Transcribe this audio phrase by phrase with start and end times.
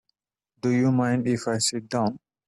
[0.61, 2.17] Do you mind if I sit down?